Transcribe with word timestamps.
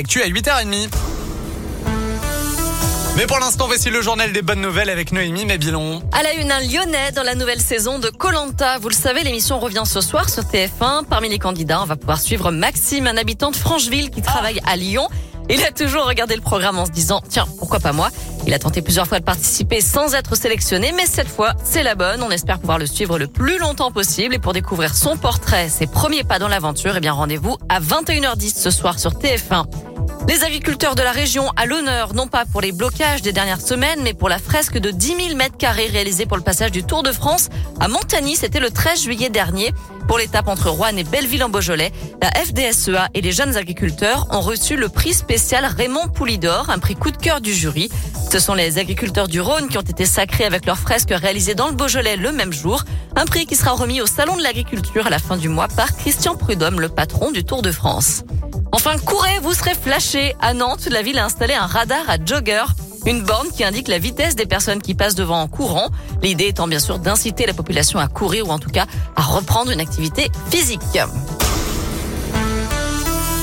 Actu 0.00 0.22
à 0.22 0.28
8h30. 0.28 0.90
Mais 3.16 3.26
pour 3.26 3.40
l'instant, 3.40 3.66
voici 3.66 3.90
le 3.90 4.00
journal 4.00 4.32
des 4.32 4.42
bonnes 4.42 4.60
nouvelles 4.60 4.90
avec 4.90 5.10
Noémie 5.10 5.44
Mabilon. 5.44 6.00
À 6.12 6.22
la 6.22 6.34
une, 6.34 6.52
un 6.52 6.60
Lyonnais 6.60 7.10
dans 7.16 7.24
la 7.24 7.34
nouvelle 7.34 7.60
saison 7.60 7.98
de 7.98 8.08
Colanta. 8.08 8.78
Vous 8.78 8.90
le 8.90 8.94
savez, 8.94 9.24
l'émission 9.24 9.58
revient 9.58 9.82
ce 9.84 10.00
soir 10.00 10.28
sur 10.28 10.44
TF1. 10.44 11.04
Parmi 11.10 11.28
les 11.28 11.40
candidats, 11.40 11.82
on 11.82 11.84
va 11.84 11.96
pouvoir 11.96 12.20
suivre 12.20 12.52
Maxime, 12.52 13.08
un 13.08 13.16
habitant 13.16 13.50
de 13.50 13.56
Francheville 13.56 14.10
qui 14.10 14.22
travaille 14.22 14.60
à 14.64 14.76
Lyon. 14.76 15.08
Il 15.50 15.64
a 15.64 15.72
toujours 15.72 16.06
regardé 16.06 16.36
le 16.36 16.42
programme 16.42 16.78
en 16.78 16.86
se 16.86 16.92
disant, 16.92 17.20
tiens, 17.28 17.46
pourquoi 17.58 17.80
pas 17.80 17.92
moi? 17.92 18.10
Il 18.46 18.54
a 18.54 18.60
tenté 18.60 18.82
plusieurs 18.82 19.08
fois 19.08 19.18
de 19.18 19.24
participer 19.24 19.80
sans 19.80 20.14
être 20.14 20.36
sélectionné, 20.36 20.92
mais 20.94 21.06
cette 21.06 21.28
fois, 21.28 21.54
c'est 21.64 21.82
la 21.82 21.96
bonne. 21.96 22.22
On 22.22 22.30
espère 22.30 22.60
pouvoir 22.60 22.78
le 22.78 22.86
suivre 22.86 23.18
le 23.18 23.26
plus 23.26 23.58
longtemps 23.58 23.90
possible. 23.90 24.34
Et 24.34 24.38
pour 24.38 24.52
découvrir 24.52 24.94
son 24.94 25.16
portrait, 25.16 25.68
ses 25.68 25.88
premiers 25.88 26.22
pas 26.22 26.38
dans 26.38 26.48
l'aventure, 26.48 26.94
eh 26.96 27.00
bien 27.00 27.12
rendez-vous 27.12 27.56
à 27.68 27.80
21h10 27.80 28.60
ce 28.60 28.70
soir 28.70 29.00
sur 29.00 29.14
TF1. 29.14 29.64
Les 30.28 30.44
agriculteurs 30.44 30.94
de 30.94 31.00
la 31.00 31.10
région 31.10 31.50
à 31.56 31.64
l'honneur, 31.64 32.12
non 32.12 32.26
pas 32.26 32.44
pour 32.44 32.60
les 32.60 32.70
blocages 32.70 33.22
des 33.22 33.32
dernières 33.32 33.62
semaines, 33.62 34.00
mais 34.02 34.12
pour 34.12 34.28
la 34.28 34.38
fresque 34.38 34.76
de 34.76 34.90
10 34.90 35.06
000 35.28 35.36
mètres 35.36 35.56
carrés 35.56 35.86
réalisée 35.86 36.26
pour 36.26 36.36
le 36.36 36.42
passage 36.42 36.70
du 36.70 36.84
Tour 36.84 37.02
de 37.02 37.12
France 37.12 37.48
à 37.80 37.88
Montagny. 37.88 38.36
C'était 38.36 38.60
le 38.60 38.68
13 38.68 39.04
juillet 39.04 39.30
dernier. 39.30 39.72
Pour 40.06 40.18
l'étape 40.18 40.48
entre 40.48 40.68
Rouen 40.68 40.94
et 40.98 41.04
Belleville 41.04 41.42
en 41.44 41.48
Beaujolais, 41.48 41.92
la 42.20 42.30
FDSEA 42.44 43.08
et 43.14 43.22
les 43.22 43.32
jeunes 43.32 43.56
agriculteurs 43.56 44.26
ont 44.30 44.42
reçu 44.42 44.76
le 44.76 44.90
prix 44.90 45.14
spécial 45.14 45.64
Raymond 45.64 46.08
Poulidor, 46.08 46.68
un 46.68 46.78
prix 46.78 46.94
coup 46.94 47.10
de 47.10 47.16
cœur 47.16 47.40
du 47.40 47.54
jury. 47.54 47.88
Ce 48.30 48.38
sont 48.38 48.52
les 48.52 48.76
agriculteurs 48.76 49.28
du 49.28 49.40
Rhône 49.40 49.68
qui 49.68 49.78
ont 49.78 49.82
été 49.82 50.04
sacrés 50.04 50.44
avec 50.44 50.66
leur 50.66 50.78
fresque 50.78 51.10
réalisée 51.10 51.54
dans 51.54 51.68
le 51.68 51.74
Beaujolais 51.74 52.16
le 52.16 52.32
même 52.32 52.52
jour. 52.52 52.84
Un 53.16 53.24
prix 53.24 53.46
qui 53.46 53.56
sera 53.56 53.70
remis 53.70 54.02
au 54.02 54.06
Salon 54.06 54.36
de 54.36 54.42
l'agriculture 54.42 55.06
à 55.06 55.10
la 55.10 55.20
fin 55.20 55.38
du 55.38 55.48
mois 55.48 55.68
par 55.68 55.96
Christian 55.96 56.36
Prudhomme, 56.36 56.80
le 56.80 56.90
patron 56.90 57.30
du 57.30 57.44
Tour 57.44 57.62
de 57.62 57.72
France. 57.72 58.24
Enfin, 58.78 58.96
courez, 58.96 59.40
vous 59.42 59.54
serez 59.54 59.74
flashé. 59.74 60.36
À 60.40 60.54
Nantes, 60.54 60.86
la 60.88 61.02
ville 61.02 61.18
a 61.18 61.24
installé 61.24 61.52
un 61.52 61.66
radar 61.66 62.08
à 62.08 62.16
jogger. 62.24 62.62
Une 63.06 63.24
borne 63.24 63.48
qui 63.48 63.64
indique 63.64 63.88
la 63.88 63.98
vitesse 63.98 64.36
des 64.36 64.46
personnes 64.46 64.80
qui 64.80 64.94
passent 64.94 65.16
devant 65.16 65.42
en 65.42 65.48
courant. 65.48 65.88
L'idée 66.22 66.46
étant 66.46 66.68
bien 66.68 66.78
sûr 66.78 67.00
d'inciter 67.00 67.44
la 67.44 67.54
population 67.54 67.98
à 67.98 68.06
courir 68.06 68.46
ou 68.46 68.52
en 68.52 68.60
tout 68.60 68.70
cas 68.70 68.86
à 69.16 69.22
reprendre 69.22 69.72
une 69.72 69.80
activité 69.80 70.30
physique. 70.48 70.80